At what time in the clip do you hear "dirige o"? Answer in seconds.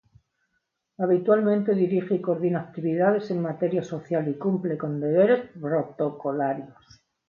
1.81-2.21